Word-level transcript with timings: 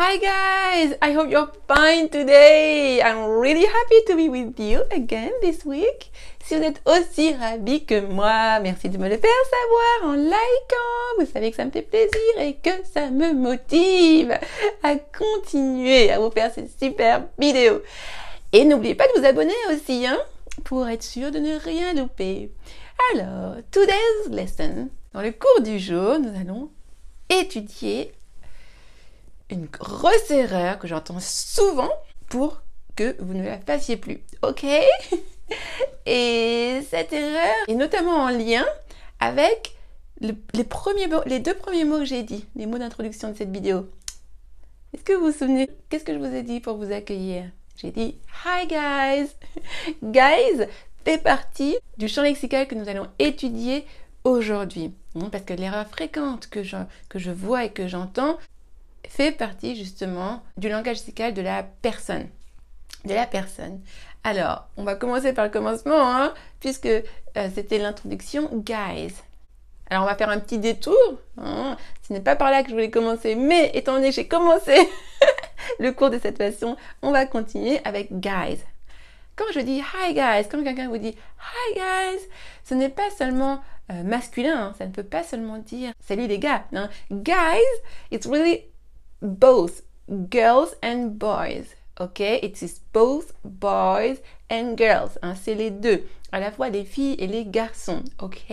Hi 0.00 0.16
guys, 0.16 0.94
I 1.02 1.10
hope 1.10 1.28
you're 1.28 1.50
fine 1.66 2.08
today. 2.08 3.02
I'm 3.02 3.40
really 3.40 3.66
happy 3.66 4.00
to 4.06 4.14
be 4.14 4.28
with 4.28 4.60
you 4.60 4.84
again 4.92 5.32
this 5.40 5.64
week. 5.64 6.12
Si 6.40 6.54
vous 6.54 6.62
êtes 6.62 6.80
aussi 6.86 7.34
ravis 7.34 7.84
que 7.84 8.00
moi, 8.02 8.60
merci 8.60 8.88
de 8.90 8.96
me 8.96 9.08
le 9.08 9.16
faire 9.16 9.44
savoir 9.50 10.12
en 10.12 10.16
likant. 10.16 11.18
Vous 11.18 11.26
savez 11.26 11.50
que 11.50 11.56
ça 11.56 11.64
me 11.64 11.72
fait 11.72 11.82
plaisir 11.82 12.38
et 12.38 12.54
que 12.54 12.70
ça 12.94 13.10
me 13.10 13.32
motive 13.32 14.38
à 14.84 14.94
continuer 14.94 16.12
à 16.12 16.20
vous 16.20 16.30
faire 16.30 16.54
ces 16.54 16.68
super 16.68 17.24
vidéos. 17.36 17.82
Et 18.52 18.64
n'oubliez 18.64 18.94
pas 18.94 19.08
de 19.08 19.18
vous 19.18 19.26
abonner 19.26 19.50
aussi, 19.72 20.06
hein, 20.06 20.20
pour 20.62 20.88
être 20.88 21.02
sûr 21.02 21.32
de 21.32 21.40
ne 21.40 21.58
rien 21.58 21.94
louper. 21.94 22.52
Alors, 23.14 23.56
today's 23.72 24.28
lesson. 24.30 24.90
Dans 25.12 25.22
le 25.22 25.32
cours 25.32 25.64
du 25.64 25.80
jour, 25.80 26.20
nous 26.20 26.40
allons 26.40 26.70
étudier 27.30 28.12
une 29.50 29.66
grosse 29.66 30.30
erreur 30.30 30.78
que 30.78 30.88
j'entends 30.88 31.20
souvent 31.20 31.90
pour 32.28 32.62
que 32.96 33.16
vous 33.20 33.34
ne 33.34 33.44
la 33.44 33.58
fassiez 33.58 33.96
plus. 33.96 34.20
Ok? 34.42 34.64
Et 36.06 36.80
cette 36.90 37.12
erreur 37.12 37.54
est 37.66 37.74
notamment 37.74 38.16
en 38.16 38.28
lien 38.28 38.66
avec 39.20 39.76
les, 40.20 40.64
premiers, 40.64 41.08
les 41.26 41.38
deux 41.38 41.54
premiers 41.54 41.84
mots 41.84 41.98
que 41.98 42.04
j'ai 42.04 42.22
dit, 42.22 42.44
les 42.56 42.66
mots 42.66 42.78
d'introduction 42.78 43.30
de 43.30 43.36
cette 43.36 43.50
vidéo. 43.50 43.88
Est-ce 44.92 45.04
que 45.04 45.12
vous 45.12 45.26
vous 45.26 45.38
souvenez 45.38 45.68
Qu'est-ce 45.88 46.04
que 46.04 46.14
je 46.14 46.18
vous 46.18 46.34
ai 46.34 46.42
dit 46.42 46.60
pour 46.60 46.76
vous 46.76 46.92
accueillir? 46.92 47.44
J'ai 47.76 47.90
dit 47.90 48.16
Hi 48.44 48.66
guys 48.66 49.30
Guys 50.02 50.66
fait 51.04 51.18
partie 51.18 51.76
du 51.96 52.08
champ 52.08 52.22
lexical 52.22 52.66
que 52.66 52.74
nous 52.74 52.88
allons 52.88 53.06
étudier 53.18 53.86
aujourd'hui. 54.24 54.92
Parce 55.30 55.44
que 55.44 55.54
l'erreur 55.54 55.86
fréquente 55.86 56.48
que 56.48 56.62
je, 56.62 56.76
que 57.08 57.18
je 57.18 57.30
vois 57.30 57.64
et 57.64 57.70
que 57.70 57.86
j'entends, 57.86 58.38
fait 59.06 59.32
partie 59.32 59.76
justement 59.76 60.42
du 60.56 60.68
langage 60.68 60.98
lexical 60.98 61.34
de 61.34 61.42
la 61.42 61.62
personne. 61.62 62.28
De 63.04 63.14
la 63.14 63.26
personne. 63.26 63.80
Alors, 64.24 64.68
on 64.76 64.84
va 64.84 64.94
commencer 64.94 65.32
par 65.32 65.44
le 65.44 65.50
commencement, 65.50 66.00
hein, 66.00 66.34
puisque 66.60 66.86
euh, 66.86 67.02
c'était 67.54 67.78
l'introduction 67.78 68.50
guys. 68.52 69.14
Alors, 69.90 70.04
on 70.04 70.06
va 70.06 70.16
faire 70.16 70.28
un 70.28 70.40
petit 70.40 70.58
détour. 70.58 70.96
Hein. 71.38 71.76
Ce 72.06 72.12
n'est 72.12 72.20
pas 72.20 72.36
par 72.36 72.50
là 72.50 72.62
que 72.62 72.68
je 72.68 72.74
voulais 72.74 72.90
commencer, 72.90 73.34
mais 73.34 73.70
étant 73.74 73.94
donné 73.94 74.10
que 74.10 74.14
j'ai 74.14 74.28
commencé 74.28 74.76
le 75.78 75.92
cours 75.92 76.10
de 76.10 76.18
cette 76.18 76.38
façon, 76.38 76.76
on 77.02 77.12
va 77.12 77.26
continuer 77.26 77.80
avec 77.84 78.18
guys. 78.18 78.58
Quand 79.36 79.46
je 79.54 79.60
dis 79.60 79.78
hi 79.78 80.14
guys, 80.14 80.48
quand 80.50 80.62
quelqu'un 80.64 80.88
vous 80.88 80.98
dit 80.98 81.14
hi 81.40 81.74
guys, 81.74 82.20
ce 82.64 82.74
n'est 82.74 82.88
pas 82.88 83.08
seulement 83.16 83.62
euh, 83.90 84.02
masculin, 84.02 84.58
hein. 84.58 84.74
ça 84.76 84.86
ne 84.86 84.92
peut 84.92 85.04
pas 85.04 85.22
seulement 85.22 85.58
dire 85.58 85.92
salut 86.00 86.26
les 86.26 86.38
gars. 86.38 86.64
Guys, 87.10 87.62
it's 88.10 88.26
really 88.26 88.64
both 89.20 89.82
girls 90.30 90.74
and 90.82 91.18
boys. 91.18 91.74
Ok, 92.00 92.20
it 92.20 92.62
is 92.62 92.80
both 92.92 93.32
boys 93.44 94.18
and 94.50 94.76
girls. 94.76 95.18
Hein, 95.22 95.34
c'est 95.34 95.54
les 95.56 95.70
deux, 95.70 96.04
à 96.30 96.38
la 96.38 96.52
fois 96.52 96.68
les 96.68 96.84
filles 96.84 97.16
et 97.18 97.26
les 97.26 97.44
garçons. 97.44 98.04
Ok, 98.22 98.52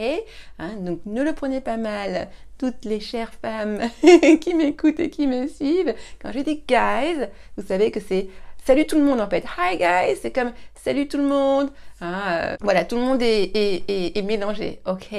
hein, 0.57 0.73
donc 0.79 1.01
ne 1.05 1.21
le 1.21 1.33
prenez 1.33 1.61
pas 1.61 1.77
mal. 1.77 2.29
Toutes 2.57 2.85
les 2.85 2.99
chères 2.99 3.33
femmes 3.33 3.79
qui 4.41 4.53
m'écoutent 4.53 4.99
et 4.99 5.09
qui 5.09 5.27
me 5.27 5.47
suivent, 5.47 5.93
quand 6.21 6.31
je 6.31 6.39
dis 6.39 6.63
guys, 6.67 7.27
vous 7.57 7.67
savez 7.67 7.91
que 7.91 7.99
c'est 7.99 8.29
salut 8.65 8.87
tout 8.87 8.97
le 8.97 9.03
monde 9.03 9.21
en 9.21 9.29
fait. 9.29 9.45
Hi 9.59 9.77
guys, 9.77 10.17
c'est 10.19 10.31
comme 10.31 10.53
salut 10.73 11.07
tout 11.07 11.17
le 11.17 11.27
monde. 11.27 11.69
Hein, 12.01 12.21
euh, 12.27 12.55
voilà, 12.61 12.83
tout 12.85 12.95
le 12.95 13.01
monde 13.01 13.21
est, 13.21 13.51
est, 13.53 14.17
est, 14.17 14.21
mélangé. 14.23 14.81
Ok, 14.87 15.09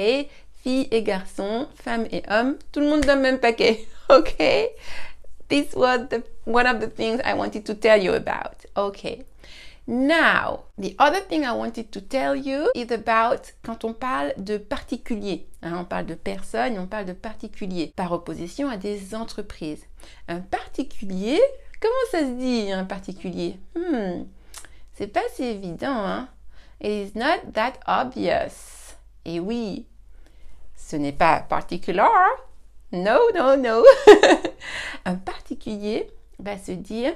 filles 0.63 0.87
et 0.91 1.03
garçons, 1.03 1.67
femmes 1.75 2.07
et 2.11 2.23
hommes, 2.29 2.57
tout 2.73 2.81
le 2.81 2.87
monde 2.87 3.01
dans 3.01 3.15
le 3.15 3.21
même 3.21 3.39
paquet. 3.39 3.85
Ok? 4.09 4.37
This 5.49 5.73
was 5.75 6.07
the, 6.09 6.23
one 6.45 6.67
of 6.67 6.79
the 6.79 6.87
things 6.87 7.21
I 7.23 7.33
wanted 7.33 7.65
to 7.65 7.75
tell 7.75 8.01
you 8.01 8.13
about. 8.13 8.65
Okay. 8.75 9.25
Now, 9.89 10.65
the 10.77 10.95
other 10.99 11.21
thing 11.21 11.45
I 11.45 11.53
wanted 11.53 11.93
to 11.93 12.01
tell 12.01 12.35
you 12.35 12.69
is 12.75 12.91
about 12.91 13.53
quand 13.63 13.85
on 13.85 13.93
parle 13.93 14.33
de 14.37 14.57
particulier. 14.57 15.45
Hein, 15.63 15.77
on 15.79 15.85
parle 15.85 16.07
de 16.07 16.15
personnes, 16.15 16.77
on 16.77 16.87
parle 16.87 17.05
de 17.05 17.13
particulier, 17.13 17.93
par 17.95 18.11
opposition 18.11 18.69
à 18.69 18.75
des 18.75 19.15
entreprises. 19.15 19.85
Un 20.27 20.41
particulier, 20.41 21.39
comment 21.79 21.93
ça 22.11 22.19
se 22.19 22.37
dit 22.37 22.69
un 22.69 22.83
particulier? 22.83 23.59
Hmm, 23.75 24.25
C'est 24.93 25.07
pas 25.07 25.21
si 25.33 25.43
évident, 25.43 26.05
hein 26.05 26.27
It 26.81 26.91
is 26.91 27.17
not 27.17 27.53
that 27.53 27.79
obvious. 27.87 28.95
Et 29.23 29.39
oui, 29.39 29.85
ce 30.75 30.97
n'est 30.97 31.13
pas 31.13 31.39
particular, 31.39 32.11
no, 32.91 33.19
no, 33.33 33.55
no. 33.55 33.83
Un 35.05 35.15
particulier 35.15 35.36
va 36.39 36.57
se 36.57 36.71
dire 36.71 37.13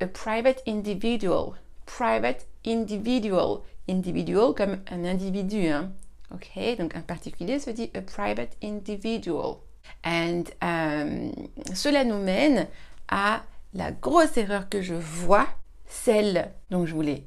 a 0.00 0.06
private 0.06 0.62
individual. 0.66 1.54
Private 1.86 2.46
individual. 2.66 3.60
Individual 3.88 4.54
comme 4.54 4.78
un 4.90 5.04
individu. 5.04 5.68
Hein. 5.68 5.92
Ok, 6.32 6.76
donc 6.78 6.96
un 6.96 7.02
particulier 7.02 7.58
se 7.58 7.70
dit 7.70 7.90
a 7.94 8.00
private 8.00 8.56
individual. 8.62 9.58
And 10.04 10.44
um, 10.62 11.30
cela 11.74 12.04
nous 12.04 12.18
mène 12.18 12.68
à 13.08 13.42
la 13.74 13.92
grosse 13.92 14.36
erreur 14.36 14.68
que 14.68 14.80
je 14.80 14.94
vois, 14.94 15.46
celle 15.86 16.52
dont 16.70 16.86
je 16.86 16.94
voulais 16.94 17.24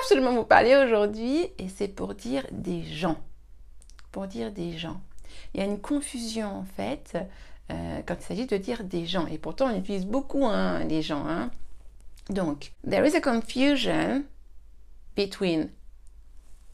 absolument 0.00 0.32
vous 0.32 0.44
parler 0.44 0.76
aujourd'hui, 0.76 1.48
et 1.58 1.68
c'est 1.68 1.88
pour 1.88 2.14
dire 2.14 2.46
des 2.50 2.82
gens. 2.82 3.16
Pour 4.12 4.26
dire 4.26 4.52
des 4.52 4.76
gens. 4.76 5.00
Il 5.54 5.60
y 5.60 5.62
a 5.62 5.66
une 5.66 5.80
confusion 5.80 6.58
en 6.58 6.64
fait 6.64 7.16
euh, 7.70 8.00
quand 8.06 8.16
il 8.18 8.22
s'agit 8.22 8.46
de 8.46 8.56
dire 8.56 8.84
des 8.84 9.06
gens. 9.06 9.26
Et 9.26 9.38
pourtant, 9.38 9.66
on 9.66 9.78
utilise 9.78 10.06
beaucoup 10.06 10.46
hein, 10.46 10.84
les 10.84 11.02
gens. 11.02 11.26
Hein. 11.26 11.50
Donc, 12.28 12.72
there 12.88 13.06
is 13.06 13.14
a 13.14 13.20
confusion 13.20 14.24
between 15.16 15.70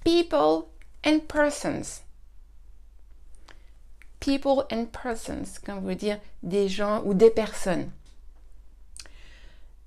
people 0.04 0.68
and 1.04 1.20
persons. 1.28 2.02
People 4.20 4.64
and 4.72 4.86
persons, 4.86 5.58
comme 5.64 5.80
vous 5.80 5.94
dire 5.94 6.18
des 6.42 6.68
gens 6.68 7.02
ou 7.04 7.14
des 7.14 7.30
personnes. 7.30 7.90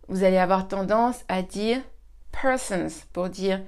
Vous 0.08 0.24
allez 0.24 0.38
avoir 0.38 0.68
tendance 0.68 1.24
à 1.28 1.42
dire 1.42 1.82
persons 2.32 3.06
pour 3.14 3.30
dire 3.30 3.62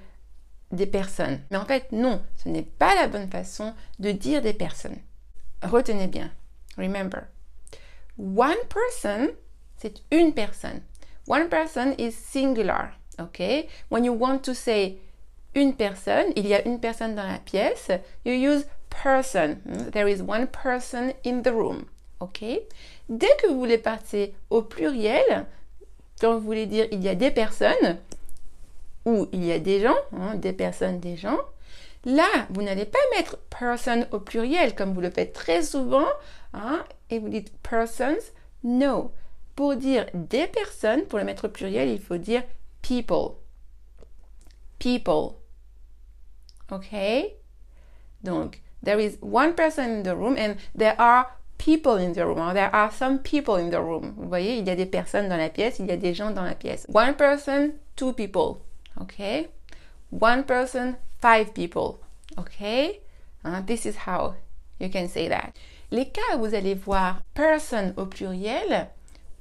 des 0.72 0.86
personnes. 0.86 1.40
Mais 1.52 1.58
en 1.58 1.66
fait, 1.66 1.92
non, 1.92 2.22
ce 2.36 2.50
n'est 2.50 2.64
pas 2.64 2.96
la 2.96 3.08
bonne 3.08 3.30
façon 3.30 3.74
de 4.00 4.12
dire 4.12 4.42
des 4.42 4.54
personnes. 4.54 4.98
Retenez 5.62 6.08
bien. 6.08 6.32
Remember. 6.78 7.24
One 8.18 8.58
person, 8.70 9.30
c'est 9.78 10.02
une 10.12 10.34
personne. 10.34 10.82
One 11.28 11.50
person 11.50 11.94
is 11.98 12.12
singular. 12.12 12.92
OK? 13.20 13.68
When 13.90 14.04
you 14.04 14.14
want 14.14 14.40
to 14.40 14.54
say 14.54 14.98
une 15.54 15.76
personne, 15.76 16.32
il 16.36 16.48
y 16.48 16.54
a 16.54 16.66
une 16.66 16.80
personne 16.80 17.16
dans 17.16 17.28
la 17.28 17.40
pièce, 17.40 17.92
you 18.26 18.34
use 18.34 18.66
person. 18.90 19.58
There 19.92 20.08
is 20.08 20.22
one 20.22 20.48
person 20.48 21.14
in 21.26 21.42
the 21.42 21.52
room. 21.52 21.86
OK? 22.20 22.44
Dès 23.10 23.36
que 23.42 23.48
vous 23.48 23.60
voulez 23.60 23.78
passer 23.78 24.34
au 24.50 24.62
pluriel, 24.62 25.46
quand 26.20 26.34
vous 26.34 26.46
voulez 26.46 26.66
dire 26.66 26.88
il 26.92 27.04
y 27.04 27.10
a 27.10 27.16
des 27.16 27.32
personnes, 27.32 27.98
ou 29.06 29.28
il 29.32 29.44
y 29.44 29.52
a 29.52 29.60
des 29.60 29.82
gens, 29.82 29.98
hein, 30.14 30.36
des 30.36 30.54
personnes, 30.54 31.00
des 31.00 31.16
gens, 31.16 31.40
Là, 32.06 32.28
vous 32.50 32.64
n'allez 32.64 32.86
pas 32.86 33.00
mettre 33.16 33.38
person 33.50 34.08
au 34.12 34.20
pluriel 34.20 34.74
comme 34.74 34.94
vous 34.94 35.02
le 35.02 35.12
faites 35.12 35.34
très 35.34 35.62
souvent 35.62 36.08
hein, 36.54 36.84
et 37.10 37.20
vous 37.20 37.30
dites 37.30 37.54
persons. 37.62 38.18
No. 38.64 39.12
Pour 39.56 39.76
dire 39.76 40.08
des 40.14 40.48
personnes, 40.48 41.04
pour 41.04 41.20
le 41.20 41.26
mettre 41.26 41.46
au 41.46 41.50
pluriel, 41.50 41.90
il 41.90 42.00
faut 42.00 42.18
dire 42.18 42.44
people. 42.82 43.36
People. 44.80 45.36
OK? 46.72 46.96
Donc, 48.24 48.62
there 48.84 49.00
is 49.00 49.18
one 49.22 49.54
person 49.54 50.00
in 50.00 50.04
the 50.04 50.16
room 50.16 50.36
and 50.38 50.56
there 50.76 50.96
are 51.00 51.28
people 51.60 51.98
in 51.98 52.14
the 52.14 52.26
room. 52.26 52.54
There 52.54 52.74
are 52.74 52.92
some 52.92 53.20
people 53.20 53.58
in 53.58 53.70
the 53.70 53.82
room. 53.82 54.16
Vous 54.18 54.28
voyez, 54.28 54.58
il 54.58 54.68
y 54.68 54.72
a 54.72 54.76
des 54.76 54.88
personnes 54.88 55.30
dans 55.30 55.38
la 55.38 55.50
pièce, 55.50 55.78
il 55.80 55.86
y 55.86 55.92
a 55.92 55.98
des 55.98 56.16
gens 56.16 56.32
dans 56.32 56.44
la 56.44 56.56
pièce. 56.56 56.88
One 56.92 57.16
person, 57.16 57.74
two 57.96 58.14
people. 58.14 58.62
OK? 59.02 59.50
One 60.12 60.44
person, 60.44 60.98
five 61.22 61.54
people. 61.54 62.00
OK? 62.38 63.02
Hein, 63.44 63.66
this 63.66 63.86
is 63.86 63.96
how 64.08 64.36
you 64.80 64.90
can 64.90 65.08
say 65.08 65.28
that. 65.28 65.54
Les 65.92 66.06
cas 66.10 66.38
où 66.38 66.46
vous 66.46 66.56
allez 66.56 66.76
voir 66.76 67.22
person 67.34 67.94
au 67.98 68.06
pluriel, 68.06 68.88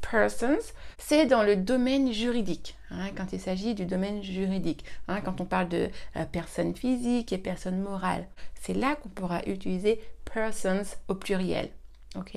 persons, 0.00 0.72
c'est 0.98 1.26
dans 1.26 1.42
le 1.42 1.56
domaine 1.56 2.12
juridique, 2.12 2.76
hein, 2.90 3.10
quand 3.16 3.32
il 3.32 3.40
s'agit 3.40 3.74
du 3.74 3.84
domaine 3.84 4.22
juridique, 4.22 4.84
hein, 5.06 5.20
quand 5.20 5.40
on 5.40 5.44
parle 5.44 5.68
de 5.68 5.90
euh, 6.16 6.24
personne 6.30 6.74
physique 6.74 7.32
et 7.32 7.38
personne 7.38 7.80
morale. 7.80 8.26
C'est 8.60 8.74
là 8.74 8.96
qu'on 8.96 9.10
pourra 9.10 9.42
utiliser 9.46 10.00
persons 10.24 10.96
au 11.08 11.14
pluriel. 11.14 11.70
ok? 12.16 12.32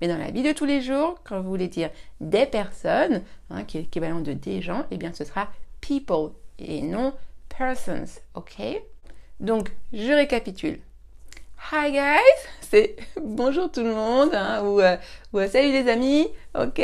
Mais 0.00 0.08
dans 0.08 0.18
la 0.18 0.30
vie 0.30 0.42
de 0.42 0.52
tous 0.52 0.66
les 0.66 0.82
jours, 0.82 1.18
quand 1.24 1.40
vous 1.40 1.48
voulez 1.48 1.68
dire 1.68 1.90
des 2.20 2.46
personnes, 2.46 3.22
qui 3.66 3.78
est 3.78 3.82
l'équivalent 3.82 4.20
de 4.20 4.32
des 4.32 4.60
gens, 4.62 4.84
eh 4.90 4.96
bien 4.96 5.12
ce 5.12 5.24
sera 5.24 5.48
people 5.80 6.32
et 6.58 6.82
non 6.82 7.12
persons. 7.48 8.20
ok? 8.34 8.56
Donc, 9.40 9.70
je 9.92 10.12
récapitule. 10.12 10.78
Hi 11.72 11.90
guys, 11.90 12.48
c'est 12.60 12.96
bonjour 13.20 13.70
tout 13.72 13.82
le 13.82 13.94
monde, 13.94 14.30
hein, 14.34 14.62
ou, 14.64 14.80
euh, 14.80 14.96
ou 15.32 15.38
euh, 15.38 15.48
salut 15.48 15.72
les 15.72 15.90
amis, 15.90 16.28
ok? 16.54 16.80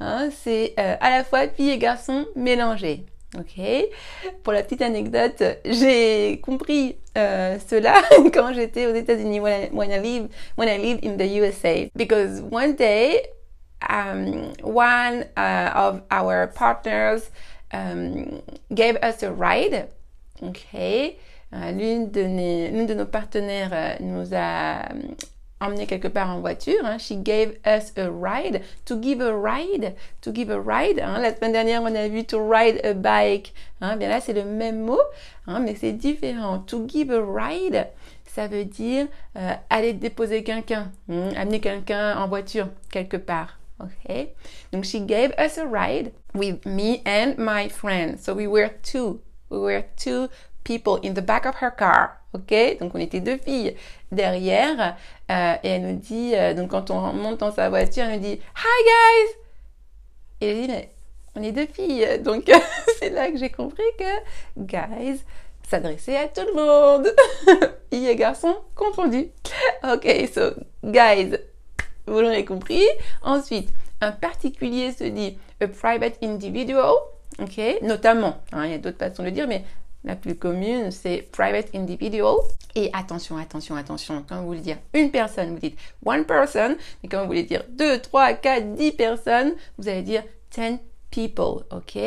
Hein, 0.00 0.28
c'est 0.42 0.74
euh, 0.78 0.96
à 1.00 1.10
la 1.10 1.24
fois 1.24 1.48
filles 1.48 1.70
et 1.70 1.78
garçons 1.78 2.26
mélangés. 2.36 3.06
Ok? 3.38 3.60
Pour 4.42 4.52
la 4.54 4.62
petite 4.62 4.80
anecdote, 4.82 5.42
j'ai 5.66 6.40
compris 6.42 6.96
cela 7.14 7.94
quand 8.32 8.52
j'étais 8.54 8.86
aux 8.86 8.94
États-Unis 8.94 9.40
when, 9.40 9.64
I- 9.64 9.70
when 9.72 9.90
I 9.90 9.98
live 9.98 10.28
when 10.56 10.68
I 10.68 10.78
lived 10.78 11.04
in 11.04 11.16
the 11.16 11.26
USA 11.40 11.90
because 11.96 12.40
one 12.50 12.74
day 12.76 13.26
um, 13.88 14.52
one 14.62 15.26
uh, 15.36 15.70
of 15.74 16.02
our 16.10 16.46
partners 16.54 17.30
um, 17.72 18.40
gave 18.72 18.98
us 19.02 19.22
a 19.22 19.30
ride. 19.32 19.86
Ok. 20.42 20.66
Euh, 21.54 21.70
l'une 21.72 22.10
de, 22.10 22.94
nos 22.94 23.06
partenaires 23.06 23.70
euh, 23.72 23.94
nous 24.00 24.34
a 24.34 24.80
euh, 24.92 25.00
emmené 25.60 25.86
quelque 25.86 26.08
part 26.08 26.28
en 26.28 26.40
voiture. 26.40 26.84
hein. 26.84 26.98
She 26.98 27.14
gave 27.16 27.52
us 27.66 27.92
a 27.96 28.08
ride. 28.10 28.60
To 28.84 29.00
give 29.00 29.20
a 29.22 29.32
ride. 29.34 29.94
To 30.20 30.30
give 30.32 30.50
a 30.50 30.58
ride. 30.60 31.00
hein. 31.00 31.18
La 31.20 31.34
semaine 31.34 31.52
dernière, 31.52 31.82
on 31.82 31.94
a 31.94 32.06
vu 32.08 32.24
to 32.24 32.38
ride 32.38 32.84
a 32.84 32.92
bike. 32.92 33.54
hein. 33.80 33.96
Bien 33.96 34.08
là, 34.10 34.20
c'est 34.20 34.34
le 34.34 34.44
même 34.44 34.80
mot, 34.82 35.00
mais 35.46 35.74
c'est 35.74 35.92
différent. 35.92 36.58
To 36.60 36.86
give 36.86 37.10
a 37.10 37.20
ride, 37.20 37.86
ça 38.26 38.46
veut 38.46 38.64
dire 38.66 39.06
euh, 39.36 39.54
aller 39.70 39.94
déposer 39.94 40.44
quelqu'un, 40.44 40.92
amener 41.08 41.60
quelqu'un 41.60 42.18
en 42.18 42.28
voiture 42.28 42.68
quelque 42.92 43.16
part. 43.16 43.57
Okay. 43.80 44.34
Donc, 44.72 44.84
she 44.84 45.00
gave 45.00 45.32
us 45.38 45.56
a 45.56 45.66
ride 45.66 46.12
with 46.34 46.66
me 46.66 47.02
and 47.06 47.38
my 47.38 47.68
friend. 47.68 48.18
So 48.18 48.34
we 48.34 48.46
were 48.46 48.70
two. 48.82 49.20
We 49.50 49.58
were 49.58 49.84
two 49.96 50.28
people 50.64 50.96
in 50.96 51.14
the 51.14 51.22
back 51.22 51.46
of 51.46 51.56
her 51.56 51.70
car. 51.70 52.18
Ok, 52.34 52.78
donc 52.78 52.94
on 52.94 52.98
était 52.98 53.20
deux 53.20 53.38
filles 53.38 53.74
derrière 54.12 54.96
euh, 55.30 55.54
et 55.62 55.68
elle 55.68 55.82
nous 55.82 55.96
dit, 55.96 56.34
euh, 56.34 56.52
donc 56.52 56.70
quand 56.70 56.90
on 56.90 57.14
monte 57.14 57.38
dans 57.38 57.50
sa 57.50 57.70
voiture, 57.70 58.04
elle 58.04 58.20
nous 58.20 58.26
dit 58.26 58.38
Hi 58.54 58.84
guys! 58.84 59.34
Et 60.42 60.50
elle 60.50 60.60
dit 60.60 60.68
mais 60.68 60.92
on 61.34 61.42
est 61.42 61.52
deux 61.52 61.66
filles, 61.66 62.18
donc 62.20 62.44
c'est 62.98 63.08
là 63.08 63.30
que 63.30 63.38
j'ai 63.38 63.48
compris 63.48 63.82
que 63.98 64.58
guys 64.58 65.22
s'adressait 65.66 66.18
à 66.18 66.28
tout 66.28 66.46
le 66.46 66.52
monde, 66.52 67.08
filles 67.90 68.08
et 68.08 68.16
garçons 68.16 68.56
confondus. 68.74 69.30
Ok, 69.90 70.06
so 70.34 70.50
guys, 70.84 71.38
vous 72.08 72.20
l'aurez 72.20 72.44
compris. 72.44 72.82
Ensuite, 73.22 73.70
un 74.00 74.12
particulier 74.12 74.92
se 74.92 75.04
dit 75.04 75.36
a 75.60 75.66
private 75.68 76.18
individual, 76.22 76.94
ok, 77.40 77.60
notamment. 77.82 78.36
hein, 78.52 78.64
il 78.66 78.70
y 78.72 78.74
a 78.74 78.78
d'autres 78.78 78.98
façons 78.98 79.22
de 79.22 79.28
le 79.28 79.32
dire, 79.32 79.48
mais 79.48 79.64
la 80.04 80.14
plus 80.14 80.36
commune, 80.36 80.90
c'est 80.90 81.28
private 81.32 81.74
individual. 81.74 82.36
Et 82.76 82.90
attention, 82.92 83.36
attention, 83.36 83.74
attention, 83.74 84.24
quand 84.28 84.40
vous 84.40 84.46
voulez 84.46 84.60
dire 84.60 84.78
une 84.94 85.10
personne, 85.10 85.50
vous 85.54 85.58
dites 85.58 85.78
one 86.04 86.24
person. 86.24 86.76
Et 87.02 87.08
quand 87.08 87.20
vous 87.22 87.26
voulez 87.26 87.42
dire 87.42 87.64
deux, 87.70 87.98
trois, 88.00 88.32
quatre, 88.34 88.74
dix 88.74 88.92
personnes, 88.92 89.54
vous 89.76 89.88
allez 89.88 90.02
dire 90.02 90.22
ten 90.50 90.78
people, 91.10 91.64
ok 91.72 91.98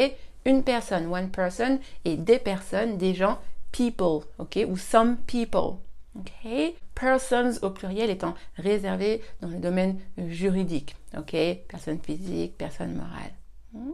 Une 0.45 0.63
personne, 0.63 1.07
one 1.11 1.29
person, 1.29 1.79
et 2.05 2.15
des 2.15 2.39
personnes, 2.39 2.97
des 2.97 3.13
gens, 3.13 3.37
people, 3.71 4.21
ok 4.39 4.65
Ou 4.67 4.77
some 4.77 5.17
people, 5.27 5.75
ok 6.17 6.73
Persons 6.95 7.53
au 7.61 7.69
pluriel 7.69 8.09
étant 8.09 8.35
réservé 8.57 9.21
dans 9.41 9.47
le 9.47 9.57
domaine 9.57 9.99
juridique, 10.17 10.95
ok 11.17 11.35
Personne 11.67 11.99
physique, 11.99 12.57
personne 12.57 12.93
morale. 12.93 13.33
Hmm? 13.73 13.93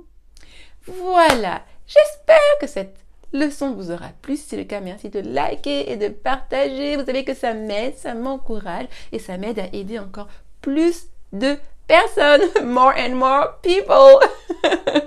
Voilà, 0.88 1.64
j'espère 1.86 2.38
que 2.60 2.68
cette 2.68 2.98
leçon 3.34 3.74
vous 3.74 3.92
aura 3.92 4.10
plu. 4.22 4.38
Si 4.38 4.44
c'est 4.48 4.58
le 4.58 4.64
cas, 4.64 4.80
merci 4.80 5.10
de 5.10 5.20
liker 5.20 5.92
et 5.92 5.98
de 5.98 6.08
partager. 6.08 6.96
Vous 6.96 7.06
savez 7.06 7.24
que 7.24 7.34
ça 7.34 7.54
m'aide, 7.54 7.96
ça 7.96 8.14
m'encourage 8.14 8.88
et 9.12 9.20
ça 9.20 9.38
m'aide 9.38 9.60
à 9.60 9.68
aider 9.74 10.00
encore 10.00 10.28
plus 10.62 11.08
de 11.34 11.58
personnes. 11.88 12.42
More 12.64 12.94
and 12.98 13.16
more 13.16 13.60
people. 13.62 14.20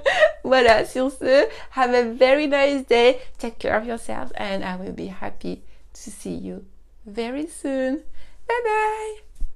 voilà, 0.44 0.84
sur 0.84 1.10
ce, 1.10 1.46
have 1.76 1.94
a 1.94 2.02
very 2.02 2.46
nice 2.46 2.86
day. 2.86 3.18
Take 3.38 3.58
care 3.58 3.76
of 3.76 3.86
yourselves 3.86 4.32
and 4.38 4.62
I 4.62 4.76
will 4.76 4.92
be 4.92 5.08
happy 5.08 5.62
to 5.94 6.10
see 6.10 6.34
you 6.34 6.64
very 7.06 7.47
soon. 7.47 8.05
Bye 8.49 8.61
bye. 8.64 9.29